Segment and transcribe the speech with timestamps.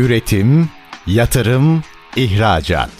[0.00, 0.68] Üretim,
[1.06, 1.82] yatırım,
[2.16, 2.90] ihracat.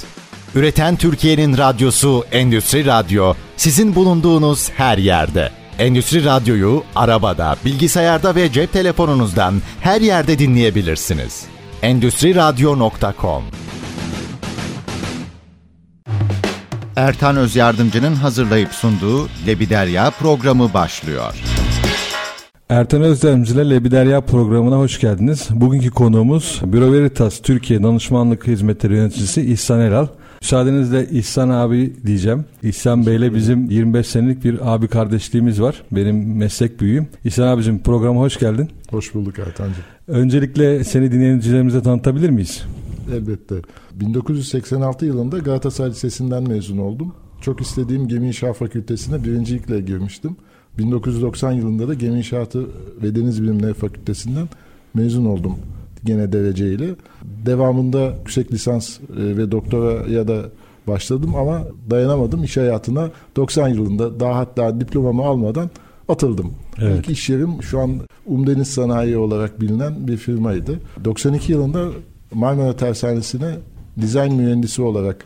[0.55, 5.51] Üreten Türkiye'nin radyosu Endüstri Radyo sizin bulunduğunuz her yerde.
[5.79, 11.45] Endüstri Radyo'yu arabada, bilgisayarda ve cep telefonunuzdan her yerde dinleyebilirsiniz.
[11.83, 13.44] Endüstri Radyo.com
[16.96, 21.34] Ertan Öz Yardımcı'nın hazırlayıp sunduğu Lebiderya programı başlıyor.
[22.71, 25.48] Ertan Özdemci ile Lebiderya programına hoş geldiniz.
[25.50, 30.06] Bugünkü konuğumuz Büro Veritas Türkiye Danışmanlık Hizmetleri Yöneticisi İhsan Eral.
[30.42, 32.45] Müsaadenizle İhsan abi diyeceğim.
[32.62, 35.83] İhsan Bey ile bizim 25 senelik bir abi kardeşliğimiz var.
[35.92, 37.09] Benim meslek büyüğüm.
[37.25, 38.69] İhsan abicim programa hoş geldin.
[38.91, 39.84] Hoş bulduk Ertan'cığım.
[40.09, 42.64] Öncelikle seni dinleyicilerimize tanıtabilir miyiz?
[43.14, 43.55] Elbette.
[43.95, 47.14] 1986 yılında Galatasaray Lisesi'nden mezun oldum.
[47.41, 50.37] Çok istediğim Gemi İnşaat Fakültesi'ne birincilikle girmiştim.
[50.80, 52.66] 1990 yılında da Gemi İnşaatı
[53.02, 54.48] ve Deniz Bilimleri Fakültesinden
[54.95, 55.56] mezun oldum
[56.05, 56.95] gene dereceyle.
[57.47, 60.42] Devamında yüksek lisans e, ve doktoraya da
[60.87, 65.70] başladım ama dayanamadım iş hayatına 90 yılında daha hatta diplomamı almadan
[66.09, 66.53] atıldım.
[66.78, 66.98] Evet.
[66.98, 70.81] İlk iş yerim şu an Umdeniz Sanayi olarak bilinen bir firmaydı.
[71.05, 71.89] 92 yılında
[72.34, 73.56] Marmara Tersanesi'ne
[74.00, 75.25] dizayn mühendisi olarak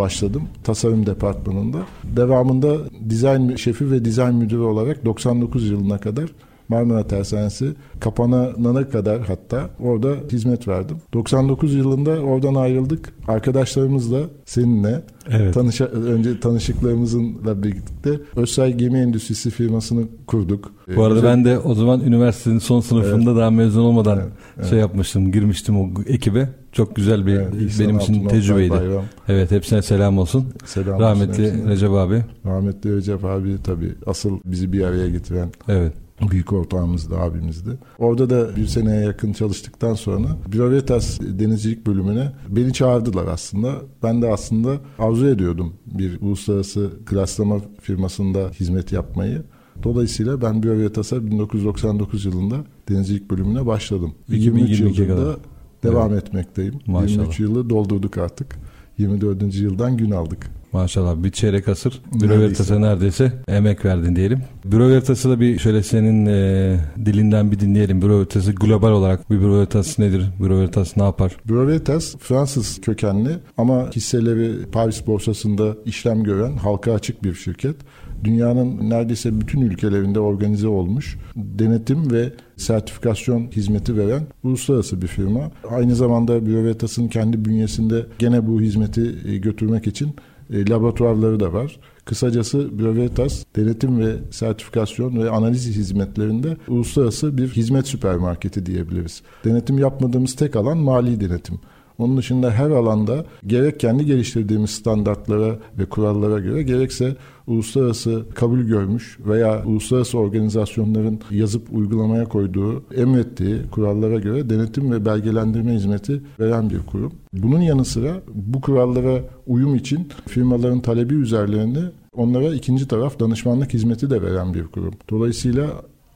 [0.00, 1.78] başladım tasarım departmanında.
[2.16, 2.76] Devamında
[3.08, 6.30] dizayn şefi ve dizayn müdürü olarak 99 yılına kadar
[6.70, 10.96] Marmara Tersanesi kapanana kadar hatta orada hizmet verdim.
[11.12, 13.12] 99 yılında oradan ayrıldık.
[13.28, 15.54] Arkadaşlarımızla seninle evet.
[15.54, 20.72] tanışa, önce tanışıklarımızla birlikte Özsay Gemi Endüstrisi firmasını kurduk.
[20.96, 21.30] Bu arada Güzel.
[21.30, 23.40] ben de o zaman üniversitenin son sınıfında evet.
[23.40, 24.28] daha mezun olmadan evet.
[24.56, 24.70] Evet.
[24.70, 26.48] şey yapmıştım, girmiştim o ekibe.
[26.72, 28.70] Çok güzel bir evet, benim için tecrübeydi.
[28.70, 29.04] Bayram.
[29.28, 30.46] Evet hepsine selam olsun.
[30.64, 32.24] Selam Rahmetli olsun Recep abi.
[32.46, 35.48] Rahmetli Recep abi tabii asıl bizi bir araya getiren.
[35.68, 35.92] Evet
[36.30, 37.70] büyük ortağımızdı, abimizdi.
[37.98, 43.74] Orada da bir seneye yakın çalıştıktan sonra Birovetas denizcilik bölümüne beni çağırdılar aslında.
[44.02, 49.42] Ben de aslında arzu ediyordum bir uluslararası klaslama firmasında hizmet yapmayı.
[49.82, 52.56] Dolayısıyla ben Birovetas'a 1999 yılında
[52.88, 54.14] denizcilik bölümüne başladım.
[54.28, 55.36] 2023 yılında kadar.
[55.82, 56.22] Devam evet.
[56.22, 56.74] etmekteyim.
[56.86, 57.10] Maşallah.
[57.10, 58.56] 23 yılı doldurduk artık.
[58.98, 59.54] 24.
[59.54, 60.50] yıldan gün aldık.
[60.72, 64.42] Maşallah bir çeyrek asır Büro Veritas'a neredeyse emek verdin diyelim.
[64.64, 68.02] Büro Veritas'ı da bir şöyle senin e, dilinden bir dinleyelim.
[68.02, 70.30] Büro Veritas'ı global olarak bir Büro Veritas nedir?
[70.40, 71.36] Büro Veritas ne yapar?
[71.48, 77.76] Büro Veritas Fransız kökenli ama hisseleri Paris borsasında işlem gören halka açık bir şirket.
[78.24, 85.50] Dünyanın neredeyse bütün ülkelerinde organize olmuş denetim ve sertifikasyon hizmeti veren uluslararası bir firma.
[85.70, 90.14] Aynı zamanda Büro Veritas'ın kendi bünyesinde gene bu hizmeti e, götürmek için
[90.52, 91.80] e, laboratuvarları da var.
[92.04, 99.22] Kısacası Brevetas denetim ve sertifikasyon ve analiz hizmetlerinde uluslararası bir hizmet süpermarketi diyebiliriz.
[99.44, 101.60] Denetim yapmadığımız tek alan mali denetim.
[102.00, 107.16] Onun dışında her alanda gerek kendi geliştirdiğimiz standartlara ve kurallara göre gerekse
[107.46, 115.74] uluslararası kabul görmüş veya uluslararası organizasyonların yazıp uygulamaya koyduğu, emrettiği kurallara göre denetim ve belgelendirme
[115.74, 117.12] hizmeti veren bir kurum.
[117.32, 121.80] Bunun yanı sıra bu kurallara uyum için firmaların talebi üzerlerinde
[122.12, 124.94] onlara ikinci taraf danışmanlık hizmeti de veren bir kurum.
[125.10, 125.70] Dolayısıyla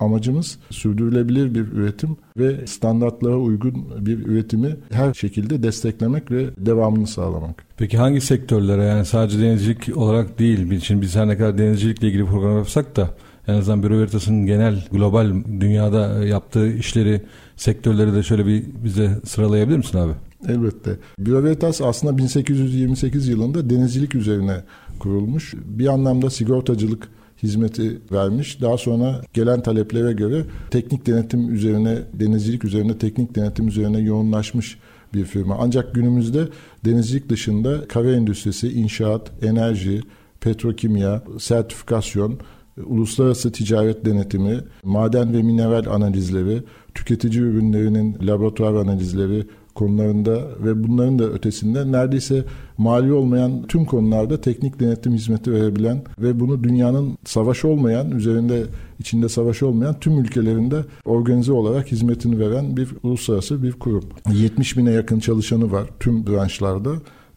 [0.04, 7.64] Amacımız sürdürülebilir bir üretim ve standartlara uygun bir üretimi her şekilde desteklemek ve devamını sağlamak.
[7.76, 12.24] Peki hangi sektörlere yani sadece denizcilik olarak değil, şimdi biz her ne kadar denizcilikle ilgili
[12.26, 13.10] program yapsak da
[13.48, 17.22] en azından Büro Veritas'ın genel global dünyada yaptığı işleri,
[17.56, 20.12] sektörleri de şöyle bir bize sıralayabilir misin abi?
[20.48, 20.96] Elbette.
[21.18, 24.56] Büro Veritas aslında 1828 yılında denizcilik üzerine
[24.98, 25.54] kurulmuş.
[25.64, 27.08] Bir anlamda sigortacılık
[27.42, 28.60] hizmeti vermiş.
[28.60, 34.78] Daha sonra gelen taleplere göre teknik denetim üzerine, denizcilik üzerine, teknik denetim üzerine yoğunlaşmış
[35.14, 35.56] bir firma.
[35.60, 36.48] Ancak günümüzde
[36.84, 40.00] denizcilik dışında kara endüstrisi, inşaat, enerji,
[40.40, 42.38] petrokimya, sertifikasyon,
[42.86, 46.62] uluslararası ticaret denetimi, maden ve mineral analizleri,
[46.94, 52.44] tüketici ürünlerinin laboratuvar analizleri, konularında ve bunların da ötesinde neredeyse
[52.78, 58.62] mali olmayan tüm konularda teknik denetim hizmeti verebilen ve bunu dünyanın savaş olmayan, üzerinde
[58.98, 64.04] içinde savaş olmayan tüm ülkelerinde organize olarak hizmetini veren bir uluslararası bir kurum.
[64.32, 66.90] 70 bine yakın çalışanı var tüm branşlarda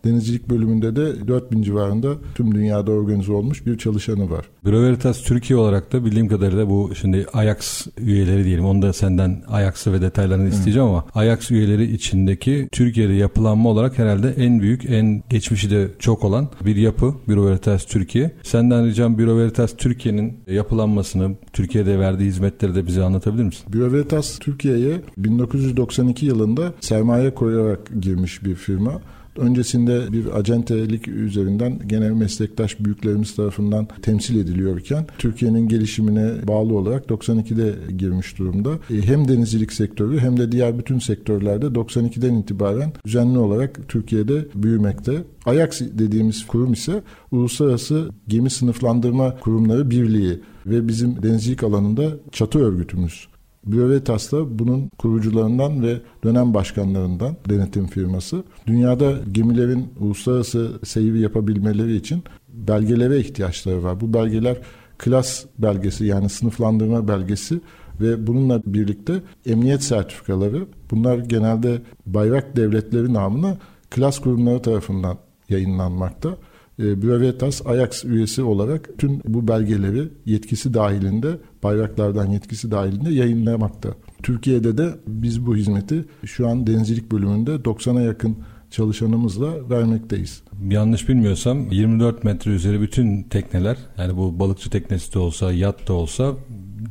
[0.06, 4.46] Denizcilik bölümünde de 4000 civarında tüm dünyada organize olmuş bir çalışanı var.
[4.66, 8.66] Veritas Türkiye olarak da bildiğim kadarıyla bu şimdi Ajax üyeleri diyelim.
[8.66, 14.34] Onu da senden Ajax'ı ve detaylarını isteyeceğim ama Ajax üyeleri içindeki Türkiye'de yapılanma olarak herhalde
[14.38, 18.32] en büyük, en geçmişi de çok olan bir yapı Büro Veritas Türkiye.
[18.44, 23.66] Senden ricam Büro Veritas Türkiye'nin yapılanmasını, Türkiye'de verdiği hizmetleri de bize anlatabilir misin?
[23.74, 29.02] Büro Veritas Türkiye'ye 1992 yılında sermaye koyarak girmiş bir firma.
[29.38, 37.94] Öncesinde bir acentelik üzerinden genel meslektaş büyüklerimiz tarafından temsil ediliyorken Türkiye'nin gelişimine bağlı olarak 92'de
[37.98, 38.70] girmiş durumda.
[38.90, 45.24] E, hem denizcilik sektörü hem de diğer bütün sektörlerde 92'den itibaren düzenli olarak Türkiye'de büyümekte.
[45.46, 53.28] Ajax dediğimiz kurum ise Uluslararası Gemi Sınıflandırma Kurumları Birliği ve bizim denizcilik alanında çatı örgütümüz.
[53.68, 58.44] Biovetas da bunun kurucularından ve dönem başkanlarından denetim firması.
[58.68, 64.02] Dünyada gemilerin uluslararası seyri yapabilmeleri için belgelere ihtiyaçları var.
[64.02, 64.58] Bu belgeler
[64.98, 67.62] klas belgesi yani sınıflandırma belgesi
[68.02, 69.14] ve bununla birlikte
[69.46, 70.68] emniyet sertifikaları.
[70.92, 73.58] Bunlar genelde bayrak devletleri namına
[73.90, 75.18] klas kurumları tarafından
[75.50, 76.38] yayınlanmakta.
[76.80, 83.90] E, Bürovetas Ajax üyesi olarak tüm bu belgeleri yetkisi dahilinde bayraklardan yetkisi dahilinde yayınlamakta.
[84.24, 88.38] Türkiye'de de biz bu hizmeti şu an denizcilik bölümünde 90'a yakın
[88.72, 90.44] çalışanımızla vermekteyiz.
[90.70, 95.94] Yanlış bilmiyorsam 24 metre üzeri bütün tekneler yani bu balıkçı teknesi de olsa yat da
[95.94, 96.34] olsa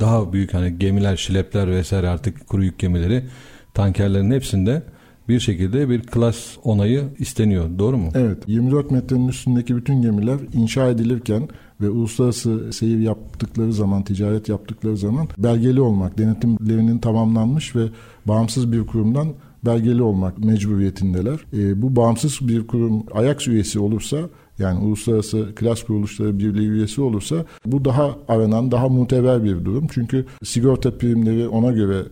[0.00, 3.24] daha büyük hani gemiler, şilepler vesaire artık kuru yük gemileri
[3.74, 4.82] tankerlerin hepsinde
[5.28, 7.78] bir şekilde bir klas onayı isteniyor.
[7.78, 8.08] Doğru mu?
[8.14, 8.38] Evet.
[8.46, 11.48] 24 metrenin üstündeki bütün gemiler inşa edilirken
[11.80, 17.82] ve uluslararası seyir yaptıkları zaman, ticaret yaptıkları zaman belgeli olmak, denetimlerinin tamamlanmış ve
[18.26, 19.28] bağımsız bir kurumdan
[19.64, 21.38] belgeli olmak mecburiyetindeler.
[21.52, 24.16] E, bu bağımsız bir kurum Ajax üyesi olursa
[24.58, 29.86] yani Uluslararası Klas Kuruluşları Birliği üyesi olursa bu daha aranan, daha muteber bir durum.
[29.92, 32.02] Çünkü sigorta primleri ona göre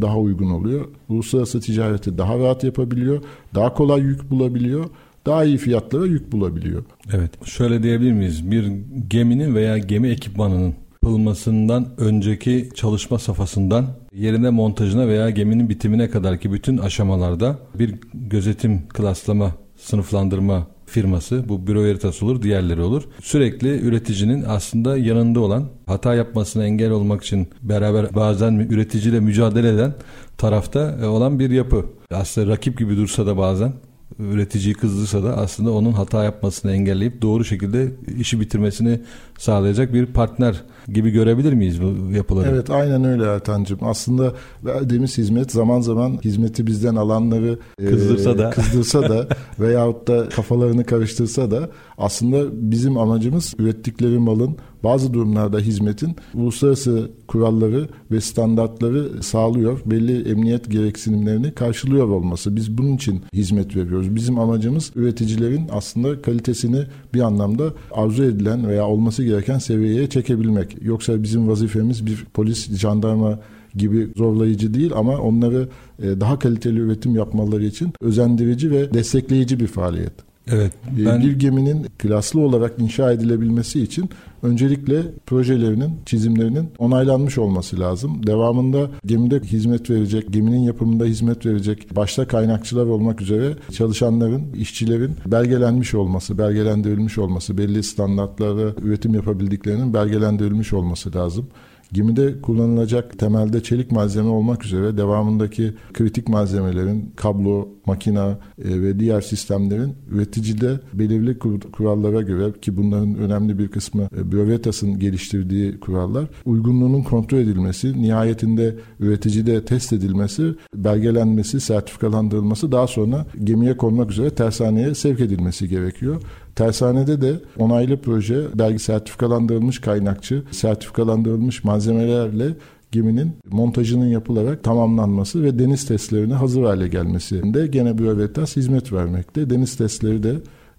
[0.00, 0.88] daha uygun oluyor.
[1.08, 3.22] Uluslararası ticareti daha rahat yapabiliyor.
[3.54, 4.84] Daha kolay yük bulabiliyor.
[5.26, 6.84] Daha iyi fiyatlara yük bulabiliyor.
[7.12, 7.46] Evet.
[7.46, 8.50] Şöyle diyebilir miyiz?
[8.50, 8.72] Bir
[9.08, 16.52] geminin veya gemi ekipmanının yapılmasından önceki çalışma safhasından yerine montajına veya geminin bitimine kadar ki
[16.52, 23.02] bütün aşamalarda bir gözetim, klaslama, sınıflandırma firması bu Büro Veritas olur diğerleri olur.
[23.22, 29.94] Sürekli üreticinin aslında yanında olan hata yapmasına engel olmak için beraber bazen üreticiyle mücadele eden
[30.38, 31.86] tarafta e, olan bir yapı.
[32.10, 33.72] Aslında rakip gibi dursa da bazen
[34.18, 39.00] üreticiyi kızdırsa da aslında onun hata yapmasını engelleyip doğru şekilde işi bitirmesini
[39.38, 42.48] sağlayacak bir partner gibi görebilir miyiz bu yapıları?
[42.48, 43.78] Evet aynen öyle Ertan'cığım.
[43.82, 44.32] Aslında
[44.64, 49.28] verdiğimiz hizmet zaman zaman hizmeti bizden alanları kızdırsa e, da kızdırsa da
[49.60, 57.88] veyahut da kafalarını karıştırsa da aslında bizim amacımız ürettikleri malın bazı durumlarda hizmetin uluslararası kuralları
[58.10, 59.80] ve standartları sağlıyor.
[59.86, 62.56] Belli emniyet gereksinimlerini karşılıyor olması.
[62.56, 64.14] Biz bunun için hizmet veriyoruz.
[64.14, 66.84] Bizim amacımız üreticilerin aslında kalitesini
[67.14, 70.76] bir anlamda arzu edilen veya olması gereken seviyeye çekebilmek.
[70.82, 73.38] Yoksa bizim vazifemiz bir polis, jandarma
[73.74, 75.68] gibi zorlayıcı değil ama onları
[76.02, 80.31] e, daha kaliteli üretim yapmaları için özendirici ve destekleyici bir faaliyet.
[80.50, 80.72] Evet.
[81.00, 81.22] E, ben...
[81.22, 84.10] Bir geminin klaslı olarak inşa edilebilmesi için
[84.42, 88.26] öncelikle projelerinin, çizimlerinin onaylanmış olması lazım.
[88.26, 95.94] Devamında gemide hizmet verecek, geminin yapımında hizmet verecek başta kaynakçılar olmak üzere çalışanların, işçilerin belgelenmiş
[95.94, 101.46] olması, belgelendirilmiş olması, belli standartlara üretim yapabildiklerinin belgelendirilmiş olması lazım.
[101.92, 109.20] Gemide kullanılacak temelde çelik malzeme olmak üzere devamındaki kritik malzemelerin kablo, makina e, ve diğer
[109.20, 111.38] sistemlerin üreticide belirli
[111.72, 118.76] kurallara göre ki bunların önemli bir kısmı e, Biovetas'ın geliştirdiği kurallar uygunluğunun kontrol edilmesi, nihayetinde
[119.00, 126.22] üreticide test edilmesi, belgelenmesi, sertifikalandırılması daha sonra gemiye konmak üzere tersaneye sevk edilmesi gerekiyor.
[126.56, 132.54] Tersanede de onaylı proje belge sertifikalandırılmış kaynakçı, sertifikalandırılmış malzemelerle
[132.92, 139.50] geminin montajının yapılarak tamamlanması ve deniz testlerine hazır hale gelmesinde gene Bürovetas hizmet vermekte.
[139.50, 140.34] Deniz testleri de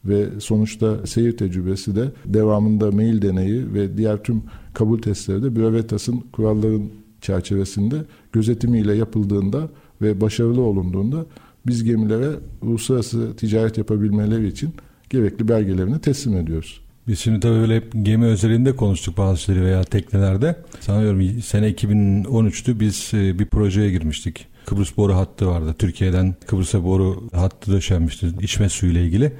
[0.05, 6.19] ve sonuçta seyir tecrübesi de devamında mail deneyi ve diğer tüm kabul testleri de Bürovetas'ın
[6.31, 6.89] kuralların
[7.21, 7.95] çerçevesinde
[8.31, 9.69] gözetimiyle yapıldığında
[10.01, 11.25] ve başarılı olunduğunda
[11.67, 12.29] biz gemilere
[12.61, 14.73] uluslararası ticaret yapabilmeleri için
[15.13, 16.81] gerekli belgelerini teslim ediyoruz.
[17.07, 20.55] Biz şimdi tabii öyle hep gemi özelinde konuştuk bazı şeyleri veya teknelerde.
[20.79, 24.47] Sanıyorum sene 2013'tü biz e, bir projeye girmiştik.
[24.65, 25.75] Kıbrıs boru hattı vardı.
[25.79, 29.33] Türkiye'den Kıbrıs'a boru hattı döşenmişti içme suyu ile ilgili.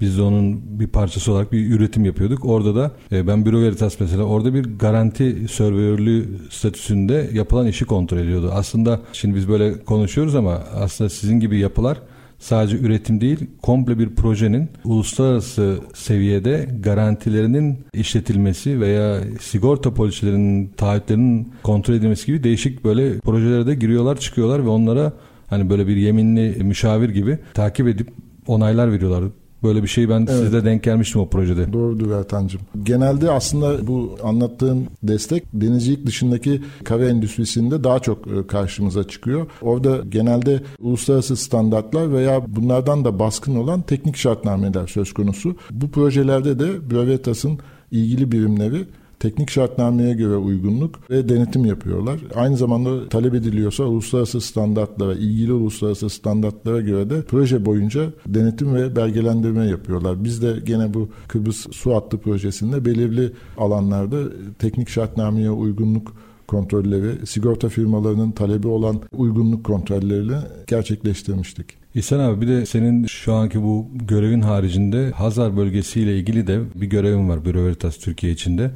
[0.00, 2.44] Biz de onun bir parçası olarak bir üretim yapıyorduk.
[2.44, 8.18] Orada da e, ben Büro Veritas mesela orada bir garanti serverlüğü statüsünde yapılan işi kontrol
[8.18, 8.50] ediyordu.
[8.54, 11.98] Aslında şimdi biz böyle konuşuyoruz ama aslında sizin gibi yapılar
[12.38, 21.94] sadece üretim değil komple bir projenin uluslararası seviyede garantilerinin işletilmesi veya sigorta poliçelerinin taahhütlerinin kontrol
[21.94, 25.12] edilmesi gibi değişik böyle projelere de giriyorlar çıkıyorlar ve onlara
[25.46, 28.08] hani böyle bir yeminli müşavir gibi takip edip
[28.46, 29.24] onaylar veriyorlar.
[29.62, 30.30] Böyle bir şey ben evet.
[30.30, 31.72] sizde denk gelmiştim o projede.
[31.72, 32.60] Doğrudur Ertan'cığım.
[32.82, 39.46] Genelde aslında bu anlattığın destek denizcilik dışındaki kare endüstrisinde daha çok e, karşımıza çıkıyor.
[39.62, 45.56] Orada genelde uluslararası standartlar veya bunlardan da baskın olan teknik şartnameler söz konusu.
[45.70, 47.58] Bu projelerde de Brevetas'ın
[47.90, 48.84] ilgili birimleri
[49.20, 52.20] teknik şartnameye göre uygunluk ve denetim yapıyorlar.
[52.34, 58.96] Aynı zamanda talep ediliyorsa uluslararası standartlara, ilgili uluslararası standartlara göre de proje boyunca denetim ve
[58.96, 60.24] belgelendirme yapıyorlar.
[60.24, 64.18] Biz de gene bu Kıbrıs Su Hattı projesinde belirli alanlarda
[64.58, 66.12] teknik şartnameye uygunluk
[66.46, 71.66] kontrolleri, sigorta firmalarının talebi olan uygunluk kontrolleriyle gerçekleştirmiştik.
[71.94, 76.86] İhsan abi bir de senin şu anki bu görevin haricinde Hazar bölgesiyle ilgili de bir
[76.86, 78.70] görevin var Büro Veritas Türkiye içinde.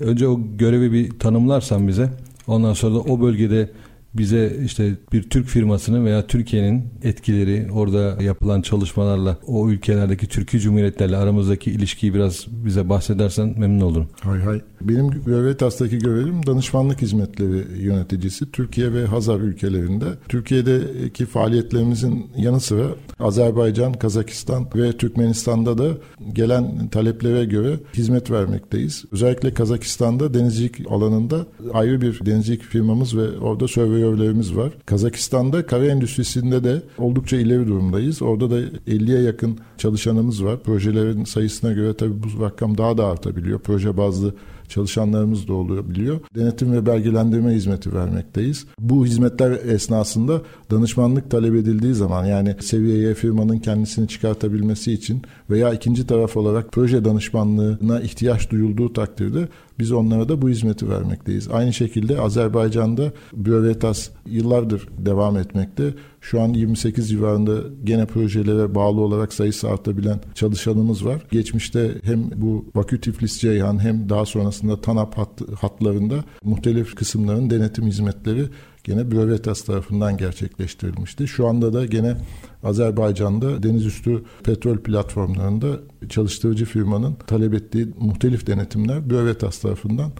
[0.00, 2.10] Önce o görevi bir tanımlarsan bize.
[2.46, 3.70] Ondan sonra da o bölgede
[4.18, 11.16] bize işte bir Türk firmasının veya Türkiye'nin etkileri orada yapılan çalışmalarla o ülkelerdeki Türkiye Cumhuriyetlerle
[11.16, 14.08] aramızdaki ilişkiyi biraz bize bahsedersen memnun olurum.
[14.20, 14.60] Hay hay.
[14.80, 20.04] Benim Veritas'taki görevim danışmanlık hizmetleri yöneticisi Türkiye ve Hazar ülkelerinde.
[20.28, 22.86] Türkiye'deki faaliyetlerimizin yanı sıra
[23.20, 25.88] Azerbaycan, Kazakistan ve Türkmenistan'da da
[26.32, 29.04] gelen taleplere göre hizmet vermekteyiz.
[29.12, 33.68] Özellikle Kazakistan'da denizcilik alanında ayrı bir denizcilik firmamız ve orada
[34.06, 34.72] surveyorlarımız var.
[34.86, 38.22] Kazakistan'da kare endüstrisinde de oldukça ileri durumdayız.
[38.22, 40.62] Orada da 50'ye yakın çalışanımız var.
[40.62, 43.58] Projelerin sayısına göre tabii bu rakam daha da artabiliyor.
[43.58, 44.34] Proje bazlı
[44.68, 46.20] çalışanlarımız da olabiliyor.
[46.34, 48.66] Denetim ve belgelendirme hizmeti vermekteyiz.
[48.78, 56.06] Bu hizmetler esnasında danışmanlık talep edildiği zaman yani seviyeye firmanın kendisini çıkartabilmesi için veya ikinci
[56.06, 61.48] taraf olarak proje danışmanlığına ihtiyaç duyulduğu takdirde biz onlara da bu hizmeti vermekteyiz.
[61.48, 65.94] Aynı şekilde Azerbaycan'da Bürevetas yıllardır devam etmekte.
[66.30, 67.52] Şu an 28 civarında
[67.84, 71.22] gene projelere bağlı olarak sayısı artabilen çalışanımız var.
[71.30, 77.86] Geçmişte hem bu Bakü Tiflis Ceyhan hem daha sonrasında TANAP hat, hatlarında muhtelif kısımların denetim
[77.86, 78.44] hizmetleri
[78.84, 81.28] gene Bürevetas tarafından gerçekleştirilmişti.
[81.28, 82.16] Şu anda da gene
[82.62, 90.10] Azerbaycan'da denizüstü petrol platformlarında çalıştırıcı firmanın talep ettiği muhtelif denetimler Bürevetas tarafından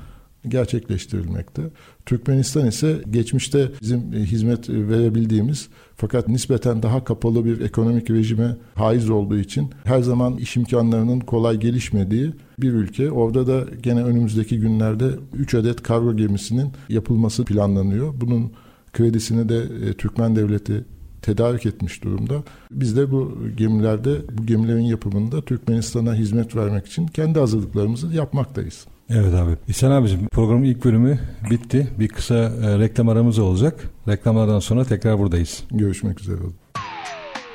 [0.49, 1.63] gerçekleştirilmekte.
[2.07, 9.39] Türkmenistan ise geçmişte bizim hizmet verebildiğimiz fakat nispeten daha kapalı bir ekonomik rejime haiz olduğu
[9.39, 13.11] için her zaman iş imkanlarının kolay gelişmediği bir ülke.
[13.11, 18.15] Orada da gene önümüzdeki günlerde 3 adet kargo gemisinin yapılması planlanıyor.
[18.21, 18.53] Bunun
[18.93, 20.85] kredisini de e, Türkmen Devleti
[21.23, 22.43] tedarik etmiş durumda.
[22.71, 28.87] Biz de bu gemilerde, bu gemilerin yapımında Türkmenistan'a hizmet vermek için kendi hazırlıklarımızı yapmaktayız.
[29.11, 29.51] Evet abi.
[29.69, 31.19] İhsan abicim programın ilk bölümü
[31.51, 31.89] bitti.
[31.99, 33.81] Bir kısa e, reklam aramız olacak.
[34.09, 35.63] Reklamlardan sonra tekrar buradayız.
[35.71, 36.39] Görüşmek üzere.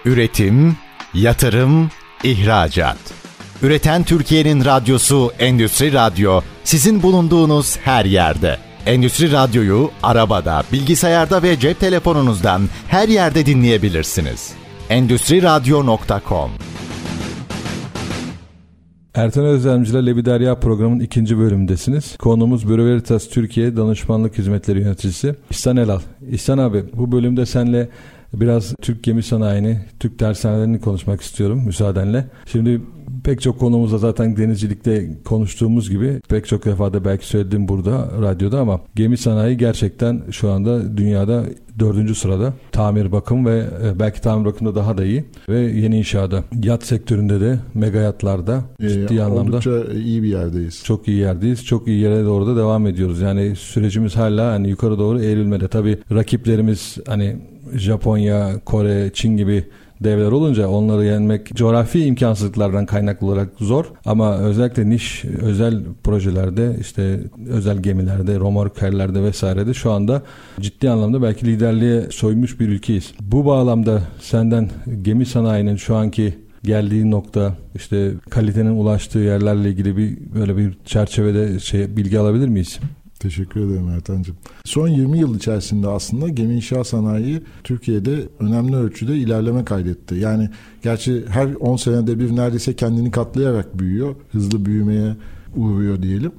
[0.05, 0.75] Üretim,
[1.13, 1.89] yatırım,
[2.24, 2.98] ihracat.
[3.62, 8.58] Üreten Türkiye'nin radyosu Endüstri Radyo sizin bulunduğunuz her yerde.
[8.86, 14.53] Endüstri Radyo'yu arabada, bilgisayarda ve cep telefonunuzdan her yerde dinleyebilirsiniz.
[14.89, 16.51] Endüstri Radyo.com
[19.15, 22.18] Ertan Özlemci ile Lebi Derya programının ikinci bölümündesiniz.
[22.18, 26.00] Konumuz Büro Veritas Türkiye Danışmanlık Hizmetleri Yöneticisi İhsan Elal.
[26.32, 27.89] İhsan abi bu bölümde senle
[28.34, 32.25] biraz Türk gemi sanayini, Türk tersanelerini konuşmak istiyorum müsaadenle.
[32.46, 32.82] Şimdi
[33.24, 38.82] pek çok konumuzda zaten denizcilikte konuştuğumuz gibi pek çok defada belki söyledim burada radyoda ama
[38.96, 41.46] gemi sanayi gerçekten şu anda dünyada
[41.80, 42.54] dördüncü sırada.
[42.72, 46.44] Tamir bakım ve e, belki tamir bakımda daha da iyi ve yeni inşaada.
[46.63, 50.84] Yat sektöründe de mega yatlarda ee, ciddi anlamda oldukça iyi bir yerdeyiz.
[50.84, 51.66] Çok iyi yerdeyiz.
[51.66, 53.22] Çok iyi yere doğru da devam ediyoruz.
[53.22, 55.68] Yani sürecimiz hala hani yukarı doğru eğrilmede.
[55.68, 57.36] Tabii rakiplerimiz hani
[57.75, 59.63] Japonya, Kore, Çin gibi
[60.03, 67.20] devler olunca onları yenmek coğrafi imkansızlıklardan kaynaklı olarak zor ama özellikle niş özel projelerde işte
[67.48, 70.22] özel gemilerde, romorkerlerde vesairede şu anda
[70.60, 73.13] ciddi anlamda belki liderliğe soymuş bir ülkeyiz.
[73.22, 74.70] Bu bağlamda senden
[75.01, 81.60] gemi sanayinin şu anki geldiği nokta işte kalitenin ulaştığı yerlerle ilgili bir böyle bir çerçevede
[81.60, 82.79] şey bilgi alabilir miyiz?
[83.22, 84.36] Teşekkür ederim Ertan'cığım.
[84.66, 90.16] Son 20 yıl içerisinde aslında gemi inşa sanayi Türkiye'de önemli ölçüde ilerleme kaydetti.
[90.16, 90.50] Yani
[90.84, 94.16] gerçi her 10 senede bir neredeyse kendini katlayarak büyüyor.
[94.32, 95.16] Hızlı büyümeye
[95.56, 96.32] uğruyor diyelim.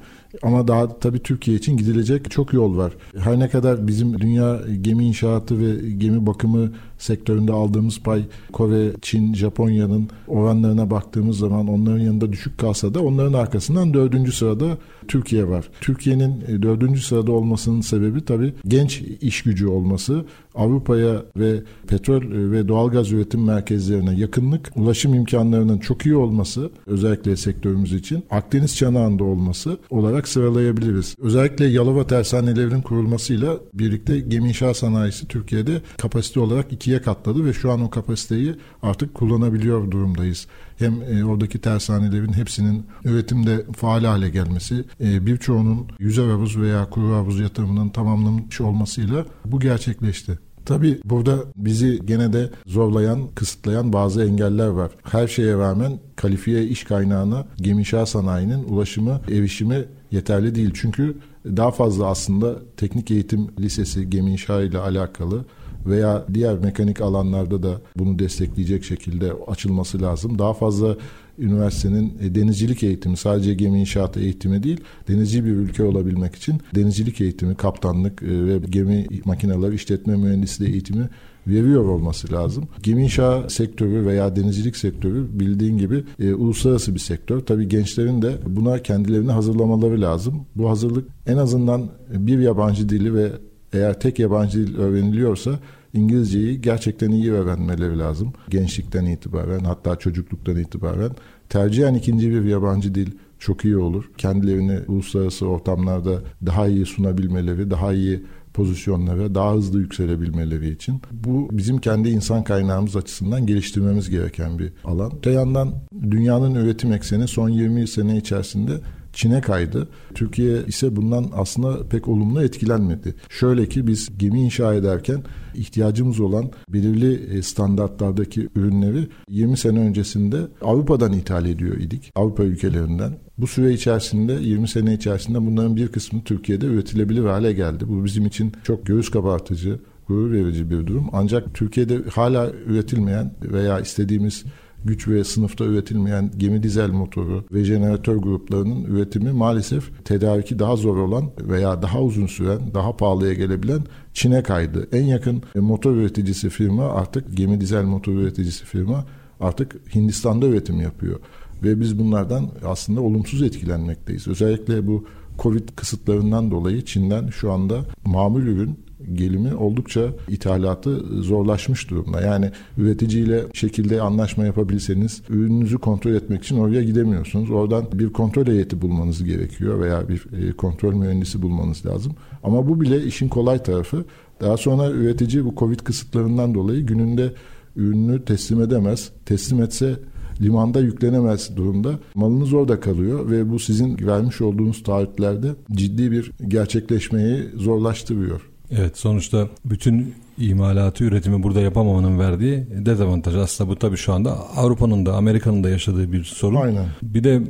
[0.43, 2.93] Ama daha tabii Türkiye için gidilecek çok yol var.
[3.19, 9.35] Her ne kadar bizim dünya gemi inşaatı ve gemi bakımı sektöründe aldığımız pay Kore, Çin,
[9.35, 14.79] Japonya'nın oranlarına baktığımız zaman onların yanında düşük kalsa da onların arkasından dördüncü sırada
[15.09, 15.69] Türkiye var.
[15.81, 22.51] Türkiye'nin e, dördüncü sırada olmasının sebebi tabii genç iş gücü olması, Avrupa'ya ve petrol e,
[22.51, 29.25] ve doğalgaz üretim merkezlerine yakınlık, ulaşım imkanlarının çok iyi olması özellikle sektörümüz için Akdeniz çanağında
[29.25, 31.17] olması olarak sıralayabiliriz.
[31.19, 37.71] Özellikle Yalova tersanelerinin kurulmasıyla birlikte gemi inşaat sanayisi Türkiye'de kapasite olarak ikiye katladı ve şu
[37.71, 40.47] an o kapasiteyi artık kullanabiliyor durumdayız.
[40.79, 47.41] Hem e, oradaki tersanelerin hepsinin üretimde faal hale gelmesi, birçoğunun yüzer havuz veya kuru havuz
[47.41, 50.39] yatırımının tamamlanmış olmasıyla bu gerçekleşti.
[50.65, 54.91] Tabii burada bizi gene de zorlayan, kısıtlayan bazı engeller var.
[55.03, 60.71] Her şeye rağmen kalifiye iş kaynağına gemi sanayinin ulaşımı, erişimi yeterli değil.
[60.75, 65.45] Çünkü daha fazla aslında teknik eğitim lisesi gemi inşa ile alakalı
[65.87, 70.39] veya diğer mekanik alanlarda da bunu destekleyecek şekilde açılması lazım.
[70.39, 70.97] Daha fazla
[71.39, 77.21] üniversitenin e, denizcilik eğitimi sadece gemi inşaatı eğitimi değil denizci bir ülke olabilmek için denizcilik
[77.21, 81.09] eğitimi, kaptanlık e, ve gemi makineleri işletme mühendisliği eğitimi
[81.47, 82.69] veriyor olması lazım.
[82.83, 87.41] Gemi inşa sektörü veya denizcilik sektörü bildiğin gibi e, uluslararası bir sektör.
[87.41, 90.47] Tabii gençlerin de buna kendilerini hazırlamaları lazım.
[90.57, 93.33] Bu hazırlık en azından bir yabancı dili ve
[93.73, 95.59] eğer tek yabancı dil öğreniliyorsa
[95.95, 98.33] İngilizceyi gerçekten iyi öğrenmeleri lazım.
[98.49, 101.11] Gençlikten itibaren hatta çocukluktan itibaren.
[101.49, 104.11] Tercihen ikinci bir yabancı dil çok iyi olur.
[104.19, 108.23] Kendilerini uluslararası ortamlarda daha iyi sunabilmeleri, daha iyi
[108.55, 111.01] pozisyonlara daha hızlı yükselebilmeleri için.
[111.11, 115.13] Bu bizim kendi insan kaynağımız açısından geliştirmemiz gereken bir alan.
[115.19, 115.75] Öte yandan
[116.11, 118.73] dünyanın üretim ekseni son 20 sene içerisinde
[119.13, 119.89] Çin'e kaydı.
[120.15, 123.15] Türkiye ise bundan aslında pek olumlu etkilenmedi.
[123.29, 125.23] Şöyle ki biz gemi inşa ederken
[125.55, 132.13] ihtiyacımız olan belirli e, standartlardaki ürünleri 20 sene öncesinde Avrupa'dan ithal ediyor idik.
[132.15, 133.19] Avrupa ülkelerinden.
[133.39, 137.85] Bu süre içerisinde 20 sene içerisinde bunların bir kısmı Türkiye'de üretilebilir hale geldi.
[137.89, 139.79] Bu bizim için çok göğüs kabartıcı,
[140.09, 141.09] gurur verici bir durum.
[141.13, 144.45] Ancak Türkiye'de hala üretilmeyen veya istediğimiz
[144.85, 150.97] güç ve sınıfta üretilmeyen gemi dizel motoru ve jeneratör gruplarının üretimi maalesef tedariki daha zor
[150.97, 153.81] olan veya daha uzun süren, daha pahalıya gelebilen
[154.15, 154.89] Çin'e kaydı.
[154.93, 159.05] En yakın motor üreticisi firma artık gemi dizel motor üreticisi firma
[159.41, 161.21] artık Hindistan'da üretim yapıyor.
[161.63, 164.29] Ve biz bunlardan aslında olumsuz etkilenmekteyiz.
[164.29, 165.05] Özellikle bu
[165.39, 168.79] Covid kısıtlarından dolayı Çin'den şu anda mamul ürün
[169.15, 172.21] gelimi oldukça ithalatı zorlaşmış durumda.
[172.21, 177.51] Yani üreticiyle şekilde anlaşma yapabilseniz ürününüzü kontrol etmek için oraya gidemiyorsunuz.
[177.51, 182.13] Oradan bir kontrol heyeti bulmanız gerekiyor veya bir e, kontrol mühendisi bulmanız lazım.
[182.43, 184.05] Ama bu bile işin kolay tarafı.
[184.41, 187.33] Daha sonra üretici bu Covid kısıtlarından dolayı gününde
[187.77, 189.11] ürünü teslim edemez.
[189.27, 189.97] Teslim etse
[190.41, 191.99] limanda yüklenemez durumda.
[192.15, 198.52] Malınız orada kalıyor ve bu sizin vermiş olduğunuz taahhütlerde ciddi bir gerçekleşmeyi zorlaştırıyor.
[198.79, 203.37] Evet sonuçta bütün imalatı, üretimi burada yapamamanın verdiği dezavantaj.
[203.37, 206.57] Aslında bu tabii şu anda Avrupa'nın da Amerika'nın da yaşadığı bir sorun.
[206.57, 206.87] Aynen.
[207.03, 207.43] Bir de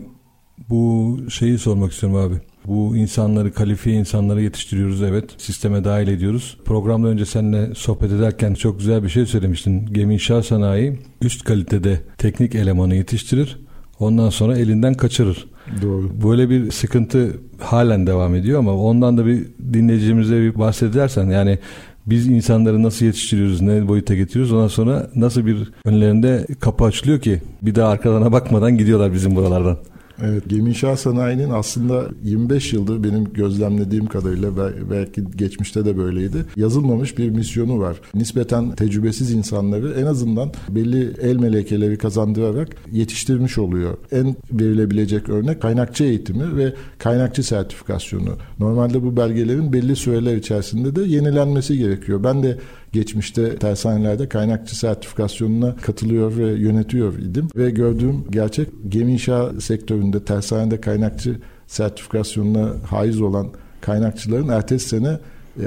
[0.70, 2.34] bu şeyi sormak istiyorum abi.
[2.66, 5.30] Bu insanları, kalifiye insanları yetiştiriyoruz evet.
[5.38, 6.58] Sisteme dahil ediyoruz.
[6.64, 9.86] Programda önce seninle sohbet ederken çok güzel bir şey söylemiştin.
[9.86, 13.58] Gemi inşaat sanayi üst kalitede teknik elemanı yetiştirir.
[13.98, 15.46] Ondan sonra elinden kaçırır.
[15.82, 16.10] Doğru.
[16.24, 21.58] Böyle bir sıkıntı halen devam ediyor ama ondan da bir dinleyicimize bir bahsedersen yani
[22.06, 27.42] biz insanları nasıl yetiştiriyoruz, ne boyuta getiriyoruz ondan sonra nasıl bir önlerinde kapı açılıyor ki
[27.62, 29.78] bir daha arkalarına bakmadan gidiyorlar bizim buralardan.
[30.22, 34.56] Evet, gemi inşaat sanayinin aslında 25 yıldır benim gözlemlediğim kadarıyla
[34.90, 36.44] belki geçmişte de böyleydi.
[36.56, 38.00] Yazılmamış bir misyonu var.
[38.14, 43.96] Nispeten tecrübesiz insanları en azından belli el melekeleri kazandırarak yetiştirmiş oluyor.
[44.12, 48.36] En verilebilecek örnek kaynakçı eğitimi ve kaynakçı sertifikasyonu.
[48.58, 52.24] Normalde bu belgelerin belli süreler içerisinde de yenilenmesi gerekiyor.
[52.24, 52.58] Ben de
[52.92, 57.48] geçmişte tersanelerde kaynakçı sertifikasyonuna katılıyor ve yönetiyor idim.
[57.56, 63.48] Ve gördüğüm gerçek gemi inşa sektöründe tersanede kaynakçı sertifikasyonuna haiz olan
[63.80, 65.18] kaynakçıların ertesi sene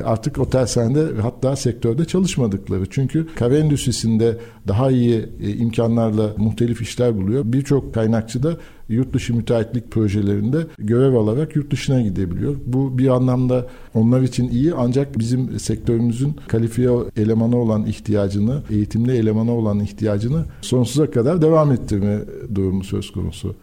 [0.05, 2.85] artık o tersanede hatta sektörde çalışmadıkları.
[2.89, 7.43] Çünkü kahve endüstrisinde daha iyi e, imkanlarla muhtelif işler buluyor.
[7.45, 8.57] Birçok kaynakçı da
[8.89, 12.55] yurt dışı müteahhitlik projelerinde görev alarak yurt dışına gidebiliyor.
[12.65, 19.51] Bu bir anlamda onlar için iyi ancak bizim sektörümüzün kalifiye elemana olan ihtiyacını, eğitimli elemana
[19.51, 22.19] olan ihtiyacını sonsuza kadar devam ettirme
[22.55, 23.55] durumu söz konusu.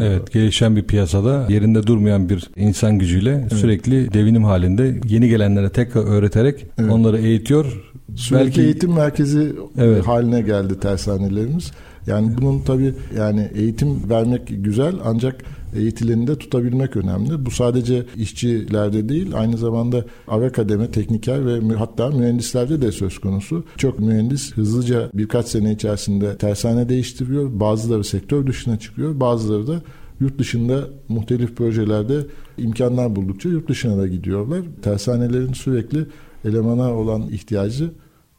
[0.00, 3.52] Evet gelişen bir piyasada yerinde durmayan bir insan gücüyle evet.
[3.52, 6.92] sürekli devinim halinde yeni gelenlere tekrar öğreterek evet.
[6.92, 7.84] onları eğitiyor.
[8.14, 10.06] Sürekli Belki eğitim merkezi evet.
[10.06, 11.72] haline geldi tersanelerimiz.
[12.06, 15.44] Yani bunun tabii yani eğitim vermek güzel ancak
[15.76, 17.46] eğitileni de tutabilmek önemli.
[17.46, 23.64] Bu sadece işçilerde değil aynı zamanda ara kademe tekniker ve hatta mühendislerde de söz konusu.
[23.76, 27.60] Çok mühendis hızlıca birkaç sene içerisinde tersane değiştiriyor.
[27.60, 29.20] Bazıları sektör dışına çıkıyor.
[29.20, 29.82] Bazıları da
[30.20, 32.26] yurt dışında muhtelif projelerde
[32.58, 34.60] imkanlar buldukça yurt dışına da gidiyorlar.
[34.82, 36.06] Tersanelerin sürekli
[36.44, 37.90] elemana olan ihtiyacı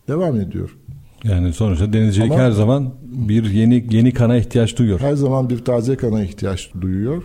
[0.07, 0.77] devam ediyor.
[1.23, 4.99] Yani sonuçta denizcilik Ama her zaman bir yeni yeni kana ihtiyaç duyuyor.
[4.99, 7.23] Her zaman bir taze kana ihtiyaç duyuyor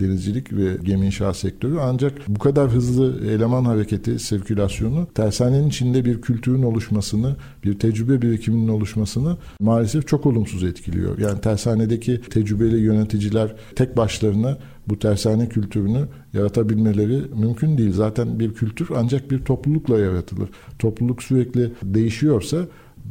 [0.00, 1.78] denizcilik ve gemi inşaat sektörü.
[1.80, 8.68] Ancak bu kadar hızlı eleman hareketi, sirkülasyonu tersanenin içinde bir kültürün oluşmasını, bir tecrübe birikiminin
[8.68, 11.18] oluşmasını maalesef çok olumsuz etkiliyor.
[11.18, 17.92] Yani tersanedeki tecrübeli yöneticiler tek başlarına bu tersane kültürünü yaratabilmeleri mümkün değil.
[17.92, 20.48] Zaten bir kültür ancak bir toplulukla yaratılır.
[20.78, 22.58] Topluluk sürekli değişiyorsa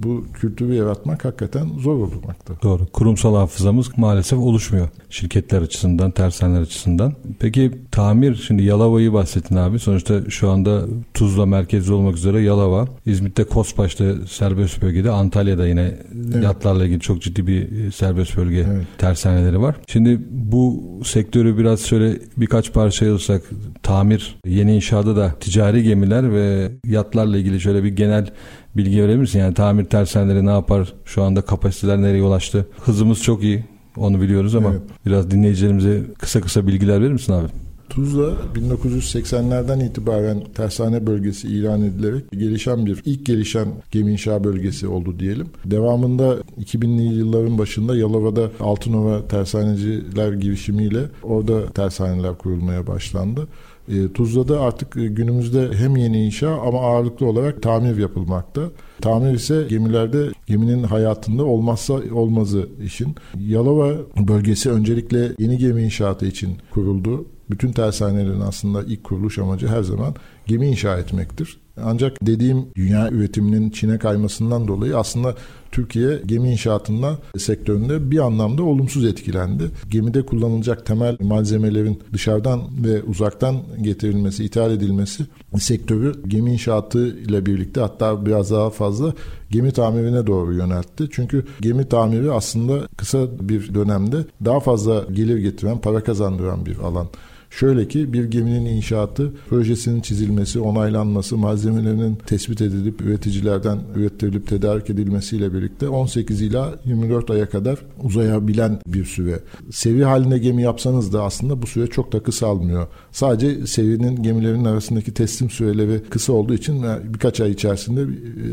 [0.04, 2.54] bu kültürü yaratmak hakikaten zor olmakta.
[2.64, 2.86] Doğru.
[2.94, 7.14] Kurumsal hafızamız maalesef oluşmuyor şirketler açısından, tersaneler açısından.
[7.40, 9.80] Peki tamir, şimdi Yalova'yı bahsettin abi.
[9.80, 15.92] Sonuçta şu anda Tuzla merkezi olmak üzere Yalova, İzmit'te Kospaş'ta serbest bölgede, Antalya'da yine
[16.34, 16.44] evet.
[16.44, 18.88] yatlarla ilgili çok ciddi bir serbest bölge evet.
[18.98, 19.76] tersaneleri var.
[19.88, 23.42] Şimdi bu sektörü biraz şöyle birkaç parça ayırsak,
[23.84, 28.30] tamir, yeni inşaada da ticari gemiler ve yatlarla ilgili şöyle bir genel
[28.78, 29.40] bilgi verebilir misin?
[29.40, 30.94] Yani tamir tersaneleri ne yapar?
[31.06, 32.68] Şu anda kapasiteler nereye ulaştı?
[32.86, 33.64] Hızımız çok iyi.
[33.98, 34.82] Onu biliyoruz ama evet.
[35.06, 37.48] biraz dinleyicilerimize kısa kısa bilgiler verir misin abi?
[37.90, 45.20] Tuzla 1980'lerden itibaren tersane bölgesi ilan edilerek gelişen bir ilk gelişen gemi inşa bölgesi oldu
[45.20, 45.48] diyelim.
[45.66, 53.48] Devamında 2000'li yılların başında Yalova'da Altınova tersaneciler girişimiyle orada tersaneler kurulmaya başlandı.
[53.90, 58.62] E, Tuzla'da artık e, günümüzde hem yeni inşa ama ağırlıklı olarak tamir yapılmakta.
[59.02, 63.16] Tamir ise gemilerde geminin hayatında olmazsa olmazı işin.
[63.40, 63.94] Yalova
[64.28, 67.26] bölgesi öncelikle yeni gemi inşaatı için kuruldu.
[67.50, 70.16] Bütün tersanelerin aslında ilk kuruluş amacı her zaman
[70.48, 71.65] gemi inşa etmektir.
[71.84, 75.36] Ancak dediğim dünya üretiminin Çin'e kaymasından dolayı aslında
[75.72, 79.64] Türkiye gemi inşaatında sektöründe bir anlamda olumsuz etkilendi.
[79.90, 85.26] Gemide kullanılacak temel malzemelerin dışarıdan ve uzaktan getirilmesi, ithal edilmesi
[85.60, 89.14] sektörü gemi inşaatı ile birlikte hatta biraz daha fazla
[89.50, 91.08] gemi tamirine doğru yöneltti.
[91.12, 97.08] Çünkü gemi tamiri aslında kısa bir dönemde daha fazla gelir getiren, para kazandıran bir alan.
[97.50, 105.54] Şöyle ki bir geminin inşaatı, projesinin çizilmesi, onaylanması, malzemelerinin tespit edilip üreticilerden ürettirilip tedarik edilmesiyle
[105.54, 109.40] birlikte 18 ila 24 aya kadar uzayabilen bir süre.
[109.72, 112.88] Sevi halinde gemi yapsanız da aslında bu süre çok da kısa almıyor.
[113.12, 118.08] Sadece sevinin gemilerin arasındaki teslim süreleri kısa olduğu için birkaç ay içerisinde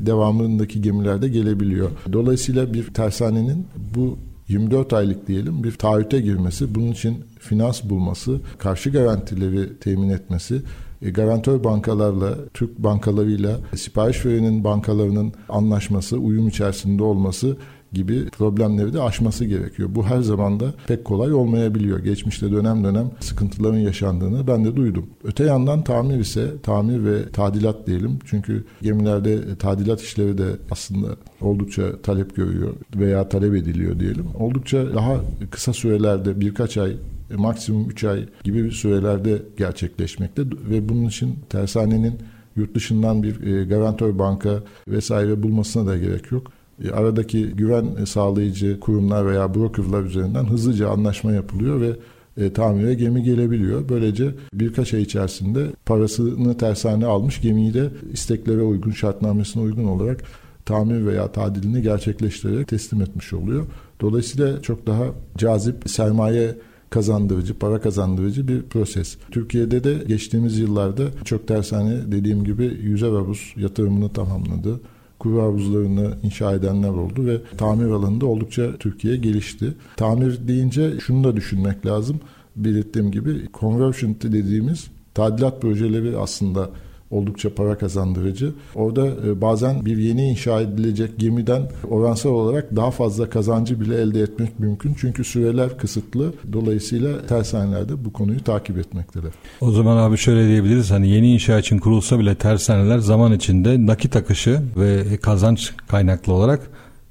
[0.07, 1.91] devamındaki gemilerde gelebiliyor.
[2.13, 8.91] Dolayısıyla bir tersanenin bu 24 aylık diyelim bir taahhüte girmesi, bunun için finans bulması, karşı
[8.91, 10.63] garantileri temin etmesi,
[11.03, 17.57] e, garantör bankalarla, Türk bankalarıyla, sipariş verenin bankalarının anlaşması, uyum içerisinde olması
[17.93, 19.89] gibi problemleri de aşması gerekiyor.
[19.93, 21.99] Bu her zaman da pek kolay olmayabiliyor.
[21.99, 25.07] Geçmişte dönem dönem sıkıntıların yaşandığını ben de duydum.
[25.25, 28.19] Öte yandan tamir ise tamir ve tadilat diyelim.
[28.27, 31.09] Çünkü gemilerde tadilat işleri de aslında
[31.41, 34.27] oldukça talep görüyor veya talep ediliyor diyelim.
[34.39, 36.97] Oldukça daha kısa sürelerde birkaç ay
[37.37, 42.19] maksimum 3 ay gibi sürelerde gerçekleşmekte ve bunun için tersanenin
[42.57, 46.53] yurt dışından bir e, garantör banka vesaire bulmasına da gerek yok.
[46.85, 51.97] E, aradaki güven sağlayıcı kurumlar veya brokerlar üzerinden hızlıca anlaşma yapılıyor ve
[52.37, 53.89] e, tamire gemi gelebiliyor.
[53.89, 60.25] Böylece birkaç ay içerisinde parasını tersane almış gemiyi de isteklere uygun, şartnamesine uygun olarak
[60.65, 63.67] tamir veya tadilini gerçekleştirerek teslim etmiş oluyor.
[64.01, 65.05] Dolayısıyla çok daha
[65.39, 66.55] cazip sermaye
[66.93, 69.17] kazandırıcı, para kazandırıcı bir proses.
[69.31, 74.81] Türkiye'de de geçtiğimiz yıllarda çok tersane dediğim gibi yüze havuz yatırımını tamamladı
[75.23, 79.75] kuru havuzlarını inşa edenler oldu ve tamir alanında oldukça Türkiye gelişti.
[79.97, 82.21] Tamir deyince şunu da düşünmek lazım.
[82.57, 86.71] Belirttiğim gibi conversion dediğimiz tadilat projeleri aslında
[87.13, 88.53] oldukça para kazandırıcı.
[88.75, 94.21] Orada e, bazen bir yeni inşa edilecek gemiden oransal olarak daha fazla kazancı bile elde
[94.21, 94.97] etmek mümkün.
[95.01, 96.33] Çünkü süreler kısıtlı.
[96.53, 99.33] Dolayısıyla tersaneler bu konuyu takip etmektedir.
[99.61, 104.17] O zaman abi şöyle diyebiliriz hani yeni inşa için kurulsa bile tersaneler zaman içinde nakit
[104.17, 106.61] akışı ve kazanç kaynaklı olarak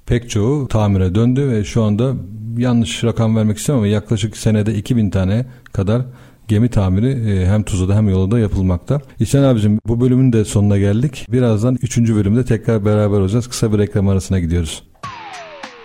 [0.05, 2.13] pek çoğu tamire döndü ve şu anda
[2.57, 6.01] yanlış rakam vermek istemem ama yaklaşık senede 2000 tane kadar
[6.51, 9.01] gemi tamiri e, hem Tuzla'da hem Yolda yapılmakta.
[9.19, 11.25] İhsan abicim bu bölümün de sonuna geldik.
[11.29, 11.97] Birazdan 3.
[11.97, 13.49] bölümde tekrar beraber olacağız.
[13.49, 14.83] Kısa bir reklam arasına gidiyoruz.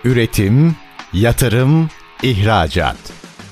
[0.03, 0.75] Üretim,
[1.13, 1.89] yatırım,
[2.23, 2.97] ihracat.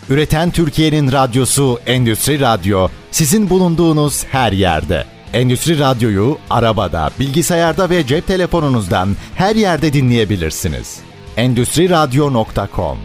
[0.10, 5.06] Üreten Türkiye'nin radyosu Endüstri Radyo sizin bulunduğunuz her yerde.
[5.34, 11.00] Endüstri Radyo'yu arabada, bilgisayarda ve cep telefonunuzdan her yerde dinleyebilirsiniz.
[11.38, 12.98] Endüstri Radyo.com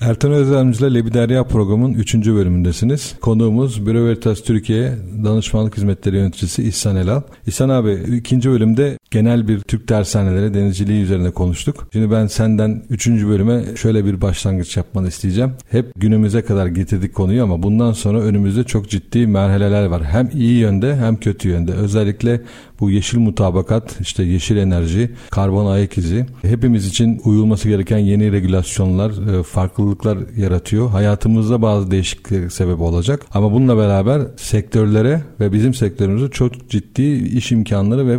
[0.00, 2.14] Ertan Özlemci ile Lebiderya programının 3.
[2.14, 3.14] bölümündesiniz.
[3.20, 4.92] Konuğumuz Büro Veritas Türkiye
[5.24, 7.22] Danışmanlık Hizmetleri Yöneticisi İhsan Elal.
[7.46, 11.88] İhsan abi ikinci bölümde genel bir Türk dershaneleri denizciliği üzerine konuştuk.
[11.92, 13.08] Şimdi ben senden 3.
[13.08, 15.52] bölüme şöyle bir başlangıç yapmanı isteyeceğim.
[15.70, 20.04] Hep günümüze kadar getirdik konuyu ama bundan sonra önümüzde çok ciddi merhaleler var.
[20.04, 21.72] Hem iyi yönde hem kötü yönde.
[21.72, 22.40] Özellikle
[22.80, 29.38] bu yeşil mutabakat, işte yeşil enerji, karbon ayak izi hepimiz için uyulması gereken yeni regülasyonlar,
[29.38, 30.90] e, farklılıklar yaratıyor.
[30.90, 33.26] Hayatımızda bazı değişiklikler sebep olacak.
[33.34, 38.18] Ama bununla beraber sektörlere ve bizim sektörümüze çok ciddi iş imkanları ve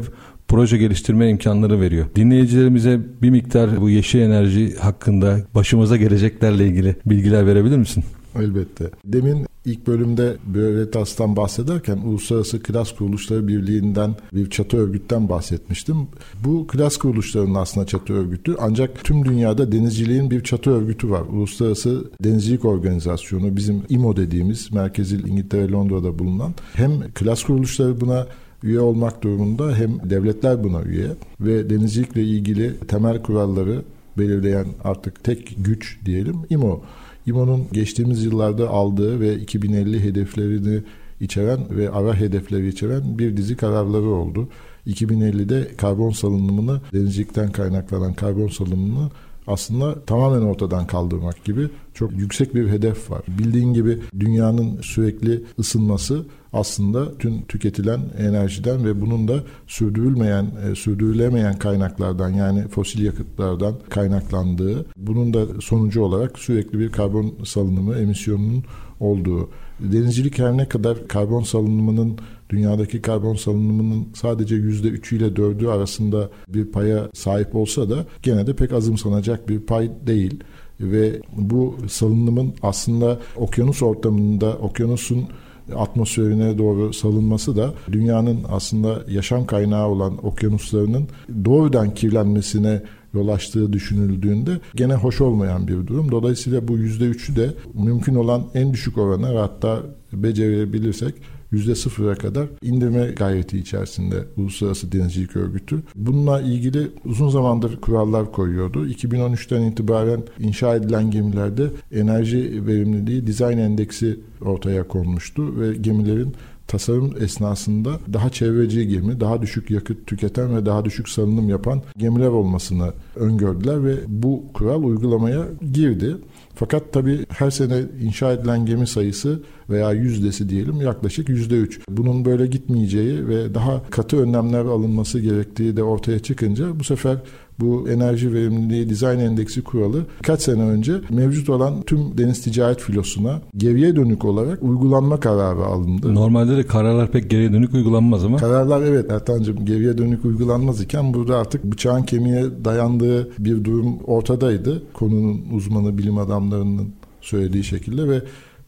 [0.52, 2.06] proje geliştirme imkanları veriyor.
[2.16, 8.04] Dinleyicilerimize bir miktar bu yeşil enerji hakkında başımıza geleceklerle ilgili bilgiler verebilir misin?
[8.36, 8.92] Elbette.
[9.06, 16.08] Demin ilk bölümde Veritas'tan bahsederken Uluslararası Klas Kuruluşları Birliği'nden bir çatı örgütten bahsetmiştim.
[16.44, 21.22] Bu klas kuruluşlarının aslında çatı örgütü ancak tüm dünyada denizciliğin bir çatı örgütü var.
[21.22, 28.28] Uluslararası Denizcilik Organizasyonu bizim IMO dediğimiz merkezi İngiltere Londra'da bulunan hem klas kuruluşları buna
[28.64, 31.08] üye olmak durumunda hem devletler buna üye
[31.40, 33.82] ve denizcilikle ilgili temel kuralları
[34.18, 36.82] belirleyen artık tek güç diyelim IMO.
[37.26, 40.82] İMO'nun geçtiğimiz yıllarda aldığı ve 2050 hedeflerini
[41.20, 44.50] içeren ve ara hedefleri içeren bir dizi kararları oldu.
[44.88, 49.10] 2050'de karbon salınımını, denizcilikten kaynaklanan karbon salınımını
[49.52, 53.22] aslında tamamen ortadan kaldırmak gibi çok yüksek bir hedef var.
[53.28, 61.60] Bildiğin gibi dünyanın sürekli ısınması aslında tüm tüketilen enerjiden ve bunun da sürdürülmeyen, e, sürdürülemeyen
[61.60, 68.64] kaynaklardan yani fosil yakıtlardan kaynaklandığı, bunun da sonucu olarak sürekli bir karbon salınımı, emisyonunun
[69.00, 69.50] olduğu.
[69.80, 72.18] Denizcilik her ne kadar karbon salınımının
[72.52, 78.48] dünyadaki karbon salınımının sadece yüzde üçü ile dördü arasında bir paya sahip olsa da gene
[78.48, 80.44] de pek azımsanacak bir pay değil
[80.80, 85.28] ve bu salınımın aslında okyanus ortamında okyanusun
[85.76, 91.08] atmosferine doğru salınması da dünyanın aslında yaşam kaynağı olan okyanuslarının
[91.46, 92.82] doğrudan kirlenmesine
[93.14, 96.12] yol açtığı düşünüldüğünde gene hoş olmayan bir durum.
[96.12, 99.80] Dolayısıyla bu yüzde üçü de mümkün olan en düşük orana hatta
[100.14, 101.16] becerebilirsek
[101.52, 105.84] yüzde sıfıra kadar indirme gayreti içerisinde Uluslararası Denizcilik Örgütü.
[105.96, 108.88] Bununla ilgili uzun zamandır kurallar koyuyordu.
[108.88, 116.36] 2013'ten itibaren inşa edilen gemilerde enerji verimliliği dizayn endeksi ortaya konmuştu ve gemilerin
[116.72, 122.28] tasarım esnasında daha çevreci gemi, daha düşük yakıt tüketen ve daha düşük salınım yapan gemiler
[122.28, 126.18] olmasını öngördüler ve bu kural uygulamaya girdi.
[126.56, 131.80] Fakat tabii her sene inşa edilen gemi sayısı veya yüzdesi diyelim yaklaşık yüzde üç.
[131.90, 137.18] Bunun böyle gitmeyeceği ve daha katı önlemler alınması gerektiği de ortaya çıkınca bu sefer
[137.62, 143.42] bu enerji verimliliği dizayn endeksi kuralı kaç sene önce mevcut olan tüm deniz ticaret filosuna
[143.58, 146.16] geriye dönük olarak uygulanma kararı alındı.
[146.16, 148.38] Normalde de kararlar pek geriye dönük uygulanmaz ama.
[148.38, 154.84] Kararlar evet Ertan'cığım geriye dönük uygulanmaz iken burada artık bıçağın kemiğe dayandığı bir durum ortadaydı.
[154.94, 156.90] Konunun uzmanı bilim adamlarının
[157.22, 158.22] söylediği şekilde ve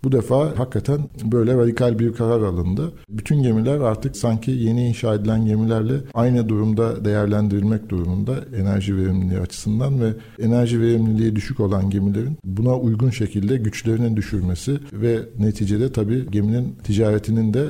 [0.03, 2.91] bu defa hakikaten böyle radikal bir karar alındı.
[3.09, 10.01] Bütün gemiler artık sanki yeni inşa edilen gemilerle aynı durumda değerlendirilmek durumunda enerji verimliliği açısından
[10.01, 16.75] ve enerji verimliliği düşük olan gemilerin buna uygun şekilde güçlerini düşürmesi ve neticede tabii geminin
[16.83, 17.65] ticaretinin de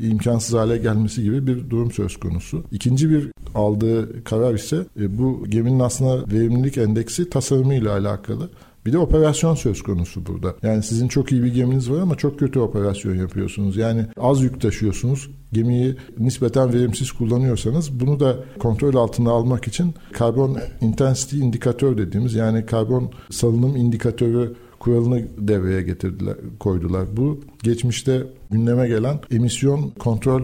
[0.00, 2.64] imkansız hale gelmesi gibi bir durum söz konusu.
[2.72, 8.48] İkinci bir aldığı karar ise e, bu geminin aslında verimlilik endeksi tasarımıyla alakalı.
[8.86, 10.54] Bir de operasyon söz konusu burada.
[10.62, 13.76] Yani sizin çok iyi bir geminiz var ama çok kötü operasyon yapıyorsunuz.
[13.76, 15.30] Yani az yük taşıyorsunuz.
[15.52, 22.66] Gemiyi nispeten verimsiz kullanıyorsanız bunu da kontrol altına almak için karbon intensity indikatör dediğimiz yani
[22.66, 27.16] karbon salınım indikatörü kuralını devreye getirdiler, koydular.
[27.16, 30.42] Bu geçmişte gündeme gelen emisyon kontrol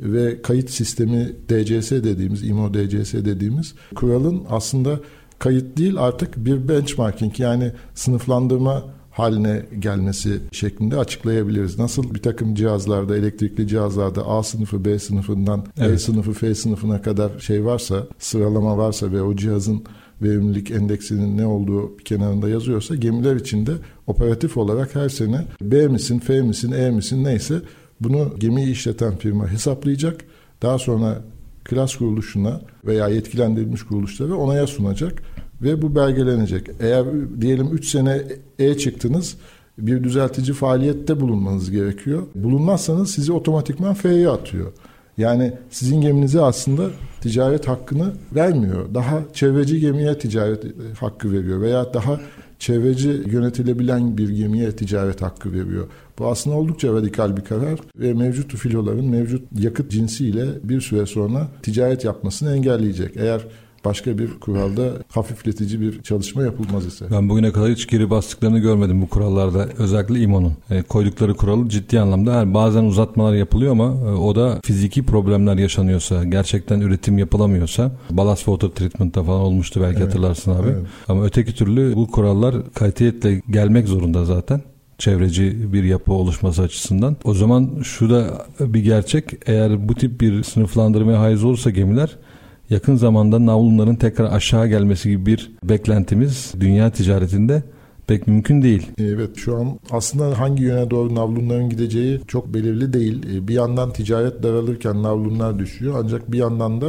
[0.00, 5.00] ve kayıt sistemi DCS dediğimiz, IMO DCS dediğimiz kuralın aslında
[5.42, 11.78] kayıt değil artık bir benchmarking yani sınıflandırma haline gelmesi şeklinde açıklayabiliriz.
[11.78, 15.94] Nasıl bir takım cihazlarda, elektrikli cihazlarda A sınıfı, B sınıfından e evet.
[15.94, 19.84] E sınıfı, F sınıfına kadar şey varsa, sıralama varsa ve o cihazın
[20.22, 23.72] verimlilik endeksinin ne olduğu bir kenarında yazıyorsa gemiler içinde
[24.06, 27.54] operatif olarak her sene B misin, F misin, E misin neyse
[28.00, 30.24] bunu gemiyi işleten firma hesaplayacak.
[30.62, 31.22] Daha sonra
[31.64, 35.22] klas kuruluşuna veya yetkilendirilmiş kuruluşlara onaya sunacak
[35.62, 36.66] ve bu belgelenecek.
[36.80, 37.04] Eğer
[37.40, 38.22] diyelim 3 sene
[38.58, 39.36] E çıktınız
[39.78, 42.22] bir düzeltici faaliyette bulunmanız gerekiyor.
[42.34, 44.72] Bulunmazsanız sizi otomatikman F'ye atıyor.
[45.18, 48.94] Yani sizin geminize aslında ticaret hakkını vermiyor.
[48.94, 50.64] Daha çevreci gemiye ticaret
[51.00, 52.20] hakkı veriyor veya daha
[52.58, 55.86] çevreci yönetilebilen bir gemiye ticaret hakkı veriyor.
[56.18, 61.48] Bu aslında oldukça radikal bir karar ve mevcut filoların mevcut yakıt cinsiyle bir süre sonra
[61.62, 63.16] ticaret yapmasını engelleyecek.
[63.16, 63.40] Eğer
[63.84, 67.04] başka bir kuralda hafifletici bir çalışma yapılmaz ise.
[67.10, 69.68] Ben bugüne kadar hiç geri bastıklarını görmedim bu kurallarda.
[69.78, 74.60] Özellikle İMO'nun e, koydukları kuralı ciddi anlamda yani bazen uzatmalar yapılıyor ama e, o da
[74.64, 80.68] fiziki problemler yaşanıyorsa, gerçekten üretim yapılamıyorsa ballast water treatment'ta falan olmuştu belki evet, hatırlarsın abi.
[80.68, 80.86] Evet.
[81.08, 84.60] Ama öteki türlü bu kurallar kalitetle gelmek zorunda zaten
[84.98, 87.16] çevreci bir yapı oluşması açısından.
[87.24, 89.32] O zaman şu da bir gerçek.
[89.46, 92.16] Eğer bu tip bir sınıflandırmaya haiz olursa gemiler
[92.70, 97.62] yakın zamanda navlunların tekrar aşağı gelmesi gibi bir beklentimiz dünya ticaretinde
[98.06, 98.90] pek mümkün değil.
[98.98, 103.34] Evet şu an aslında hangi yöne doğru navlunların gideceği çok belirli değil.
[103.34, 106.86] E, bir yandan ticaret daralırken navlunlar düşüyor ancak bir yandan da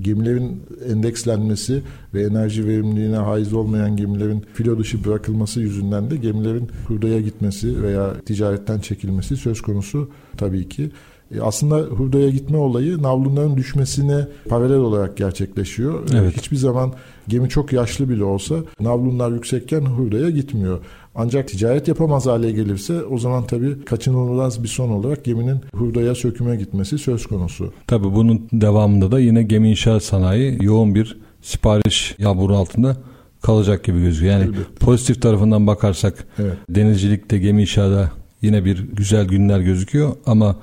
[0.00, 1.82] gemilerin endekslenmesi
[2.14, 8.20] ve enerji verimliliğine haiz olmayan gemilerin filo dışı bırakılması yüzünden de gemilerin hurdaya gitmesi veya
[8.26, 10.90] ticaretten çekilmesi söz konusu tabii ki.
[11.36, 16.10] E, aslında hurdaya gitme olayı navlunların düşmesine paralel olarak gerçekleşiyor.
[16.10, 16.36] E, evet.
[16.36, 16.92] Hiçbir zaman
[17.28, 20.78] gemi çok yaşlı bile olsa navlunlar yüksekken hurdaya gitmiyor.
[21.14, 26.56] Ancak ticaret yapamaz hale gelirse o zaman tabii kaçınılmaz bir son olarak geminin hurdaya söküme
[26.56, 27.72] gitmesi söz konusu.
[27.86, 32.96] Tabii bunun devamında da yine gemi inşaat sanayi yoğun bir sipariş yağmuru altında
[33.42, 34.32] kalacak gibi gözüküyor.
[34.32, 34.74] Yani Elbette.
[34.80, 36.56] pozitif tarafından bakarsak evet.
[36.68, 38.10] denizcilikte gemi inşaada
[38.42, 40.56] yine bir güzel günler gözüküyor ama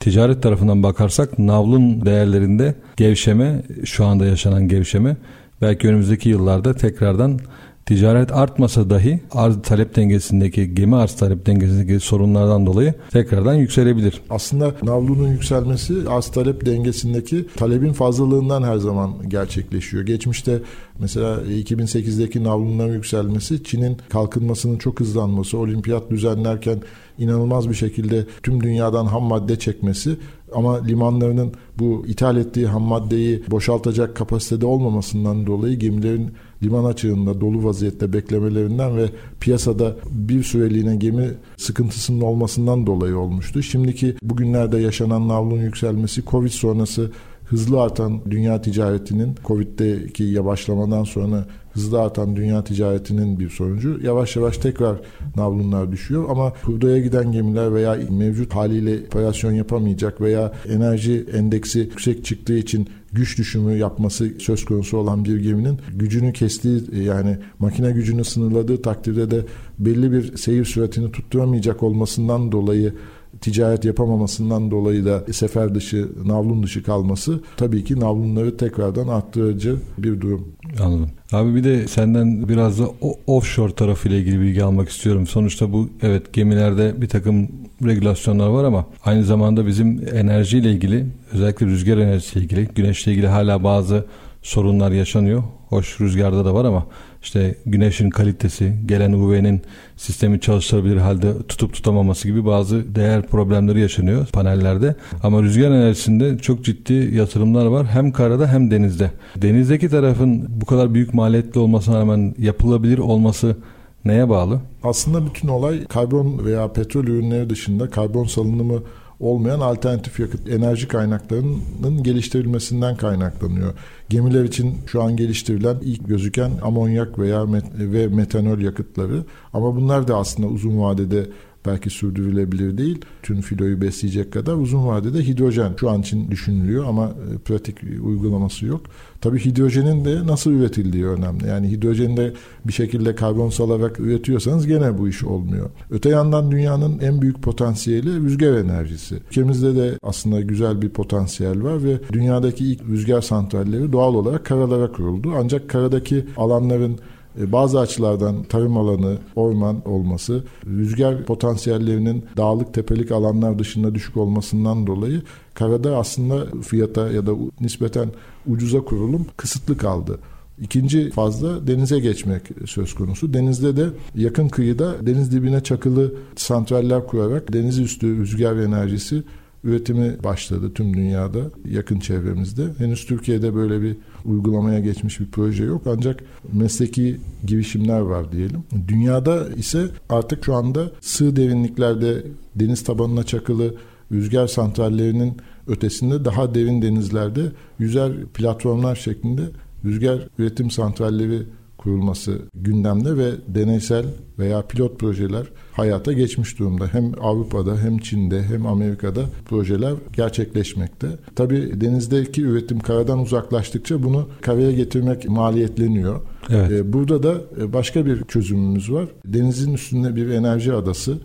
[0.00, 5.16] ticaret tarafından bakarsak navlun değerlerinde gevşeme şu anda yaşanan gevşeme
[5.62, 7.40] belki önümüzdeki yıllarda tekrardan
[7.86, 14.20] ticaret artmasa dahi arz talep dengesindeki gemi arz talep dengesindeki sorunlardan dolayı tekrardan yükselebilir.
[14.30, 20.06] Aslında navlunun yükselmesi arz talep dengesindeki talebin fazlalığından her zaman gerçekleşiyor.
[20.06, 20.60] Geçmişte
[20.98, 26.78] mesela 2008'deki navlunların yükselmesi Çin'in kalkınmasının çok hızlanması, olimpiyat düzenlerken
[27.18, 30.16] inanılmaz bir şekilde tüm dünyadan ham madde çekmesi
[30.54, 36.30] ama limanlarının bu ithal ettiği ham maddeyi boşaltacak kapasitede olmamasından dolayı gemilerin
[36.62, 43.62] liman açığında dolu vaziyette beklemelerinden ve piyasada bir süreliğine gemi sıkıntısının olmasından dolayı olmuştu.
[43.62, 47.10] Şimdiki bugünlerde yaşanan navlun yükselmesi Covid sonrası
[47.44, 54.00] hızlı artan dünya ticaretinin Covid'deki yavaşlamadan sonra hızlı artan dünya ticaretinin bir sonucu.
[54.02, 54.96] Yavaş yavaş tekrar
[55.36, 62.24] navlunlar düşüyor ama hurdaya giden gemiler veya mevcut haliyle operasyon yapamayacak veya enerji endeksi yüksek
[62.24, 68.24] çıktığı için güç düşümü yapması söz konusu olan bir geminin gücünü kestiği yani makine gücünü
[68.24, 69.44] sınırladığı takdirde de
[69.78, 72.92] belli bir seyir süratini tutturamayacak olmasından dolayı
[73.40, 80.20] ticaret yapamamasından dolayı da sefer dışı, navlun dışı kalması tabii ki navlunları tekrardan arttırıcı bir
[80.20, 80.48] durum.
[80.80, 81.10] Anladım.
[81.32, 82.84] Abi bir de senden biraz da
[83.26, 85.26] offshore tarafıyla ilgili bilgi almak istiyorum.
[85.26, 87.48] Sonuçta bu evet gemilerde bir takım
[87.84, 93.64] regülasyonlar var ama aynı zamanda bizim enerjiyle ilgili özellikle rüzgar enerjisiyle ilgili, güneşle ilgili hala
[93.64, 94.04] bazı
[94.42, 95.42] sorunlar yaşanıyor.
[95.68, 96.86] Hoş rüzgarda da var ama
[97.26, 99.62] işte güneşin kalitesi, gelen UV'nin
[99.96, 104.94] sistemi çalıştırabilir halde tutup tutamaması gibi bazı değer problemleri yaşanıyor panellerde.
[105.22, 109.10] Ama rüzgar enerjisinde çok ciddi yatırımlar var hem karada hem denizde.
[109.36, 113.56] Denizdeki tarafın bu kadar büyük maliyetli olmasına rağmen yapılabilir olması
[114.04, 114.60] neye bağlı?
[114.82, 118.82] Aslında bütün olay karbon veya petrol ürünleri dışında karbon salınımı
[119.20, 123.74] olmayan alternatif yakıt enerji kaynaklarının geliştirilmesinden kaynaklanıyor.
[124.08, 130.08] Gemiler için şu an geliştirilen ilk gözüken amonyak veya met ve metanol yakıtları ama bunlar
[130.08, 131.26] da aslında uzun vadede
[131.66, 133.00] belki sürdürülebilir değil.
[133.22, 138.66] Tüm filoyu besleyecek kadar uzun vadede hidrojen şu an için düşünülüyor ama e, pratik uygulaması
[138.66, 138.80] yok.
[139.20, 141.46] Tabii hidrojenin de nasıl üretildiği önemli.
[141.46, 142.32] Yani hidrojeni de
[142.66, 145.70] bir şekilde karbon salarak üretiyorsanız gene bu iş olmuyor.
[145.90, 149.14] Öte yandan dünyanın en büyük potansiyeli rüzgar enerjisi.
[149.14, 154.92] Ülkemizde de aslında güzel bir potansiyel var ve dünyadaki ilk rüzgar santralleri doğal olarak karalara
[154.92, 155.32] kuruldu.
[155.36, 156.98] Ancak karadaki alanların
[157.38, 165.22] bazı açılardan tarım alanı, orman olması, rüzgar potansiyellerinin dağlık tepelik alanlar dışında düşük olmasından dolayı
[165.54, 168.08] karada aslında fiyata ya da nispeten
[168.46, 170.18] ucuza kurulum kısıtlı kaldı.
[170.60, 173.34] İkinci fazla denize geçmek söz konusu.
[173.34, 179.22] Denizde de yakın kıyıda deniz dibine çakılı santraller kurarak deniz üstü rüzgar enerjisi
[179.64, 182.62] üretimi başladı tüm dünyada, yakın çevremizde.
[182.78, 183.96] Henüz Türkiye'de böyle bir
[184.28, 187.16] uygulamaya geçmiş bir proje yok ancak mesleki
[187.46, 188.64] girişimler var diyelim.
[188.88, 192.22] Dünyada ise artık şu anda sığ derinliklerde
[192.54, 193.74] deniz tabanına çakılı
[194.12, 199.42] rüzgar santrallerinin ötesinde daha derin denizlerde yüzer platformlar şeklinde
[199.84, 201.42] rüzgar üretim santralleri
[201.86, 204.04] kurulması gündemde ve deneysel
[204.38, 206.86] veya pilot projeler hayata geçmiş durumda.
[206.86, 211.06] Hem Avrupa'da hem Çin'de hem Amerika'da projeler gerçekleşmekte.
[211.36, 216.20] Tabii denizdeki üretim karadan uzaklaştıkça bunu karaya getirmek maliyetleniyor.
[216.50, 216.70] Evet.
[216.70, 219.08] Ee, burada da e, başka bir çözümümüz var.
[219.24, 221.18] Denizin üstünde bir enerji adası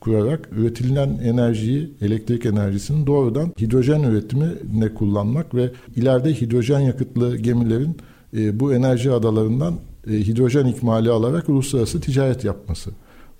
[0.00, 7.96] kurarak üretilen enerjiyi, elektrik enerjisini doğrudan hidrojen üretimine kullanmak ve ileride hidrojen yakıtlı gemilerin
[8.36, 9.74] e, bu enerji adalarından
[10.08, 12.90] hidrojen ikmali alarak uluslararası ticaret yapması.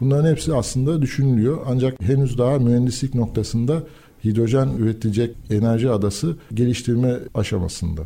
[0.01, 3.83] Bunların hepsi aslında düşünülüyor ancak henüz daha mühendislik noktasında
[4.25, 8.03] hidrojen üretecek enerji adası geliştirme aşamasında.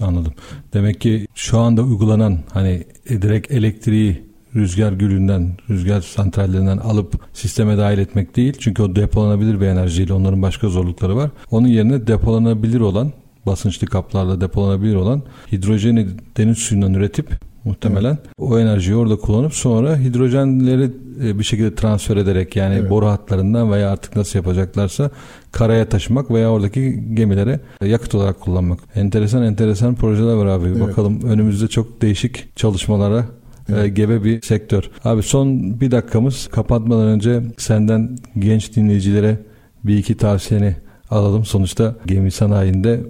[0.00, 0.32] Anladım.
[0.74, 7.98] Demek ki şu anda uygulanan hani direkt elektriği rüzgar gülünden, rüzgar santrallerinden alıp sisteme dahil
[7.98, 8.54] etmek değil.
[8.58, 11.30] Çünkü o depolanabilir bir enerjiyle onların başka zorlukları var.
[11.50, 13.12] Onun yerine depolanabilir olan
[13.46, 16.06] basınçlı kaplarla depolanabilir olan hidrojeni
[16.36, 17.30] deniz suyundan üretip
[17.68, 18.26] muhtemelen evet.
[18.38, 20.90] o enerjiyi orada kullanıp sonra hidrojenleri
[21.24, 22.90] e, bir şekilde transfer ederek yani evet.
[22.90, 25.10] boru hatlarından veya artık nasıl yapacaklarsa
[25.52, 28.78] karaya taşımak veya oradaki gemilere yakıt olarak kullanmak.
[28.94, 30.68] Enteresan enteresan projeler var abi.
[30.68, 30.80] Evet.
[30.80, 33.96] Bakalım önümüzde çok değişik çalışmalara e, evet.
[33.96, 34.90] gebe bir sektör.
[35.04, 39.38] Abi son bir dakikamız kapatmadan önce senden genç dinleyicilere
[39.84, 40.76] bir iki tavsiyeni
[41.10, 41.44] alalım.
[41.44, 43.00] Sonuçta gemi sanayinde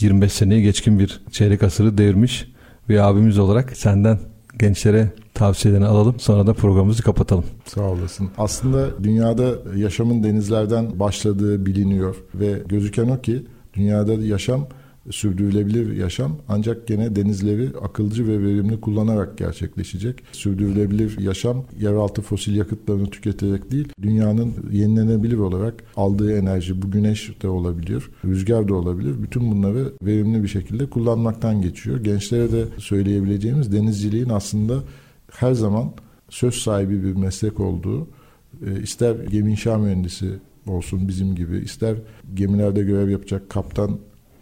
[0.00, 2.46] 25 seneyi geçkin bir çeyrek asırı devirmiş
[2.88, 4.18] bir abimiz olarak senden
[4.58, 6.20] gençlere tavsiyelerini alalım.
[6.20, 7.44] Sonra da programımızı kapatalım.
[7.64, 8.28] Sağ olasın.
[8.38, 14.66] Aslında dünyada yaşamın denizlerden başladığı biliniyor ve gözüken o ki dünyada yaşam
[15.10, 20.22] sürdürülebilir yaşam ancak gene denizleri akılcı ve verimli kullanarak gerçekleşecek.
[20.32, 27.48] Sürdürülebilir yaşam yeraltı fosil yakıtlarını tüketerek değil, dünyanın yenilenebilir olarak aldığı enerji bu güneş de
[27.48, 29.22] olabilir, rüzgar da olabilir.
[29.22, 32.04] Bütün bunları verimli bir şekilde kullanmaktan geçiyor.
[32.04, 34.82] Gençlere de söyleyebileceğimiz denizciliğin aslında
[35.32, 35.92] her zaman
[36.30, 38.08] söz sahibi bir meslek olduğu,
[38.66, 40.30] e, ister gemi inşa mühendisi
[40.66, 41.96] olsun bizim gibi, ister
[42.34, 43.98] gemilerde görev yapacak kaptan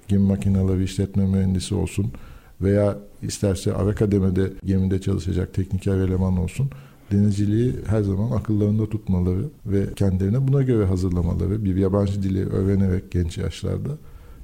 [0.08, 2.12] gemi makineleri işletme mühendisi olsun
[2.60, 6.70] veya isterse Avakademi'de gemide çalışacak tekniker eleman olsun
[7.12, 13.38] denizciliği her zaman akıllarında tutmaları ve kendilerine buna göre hazırlamaları, bir yabancı dili öğrenerek genç
[13.38, 13.90] yaşlarda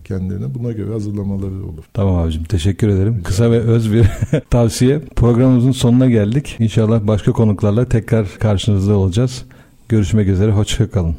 [0.05, 1.85] kendilerine buna göre hazırlamaları olur.
[1.95, 3.23] Tamam abicim teşekkür ederim.
[3.25, 4.07] Kısa ve öz bir
[4.51, 5.01] tavsiye.
[5.01, 6.57] Programımızın sonuna geldik.
[6.59, 9.45] İnşallah başka konuklarla tekrar karşınızda olacağız.
[9.89, 10.53] Görüşmek üzere.
[10.53, 11.17] Hoşçakalın.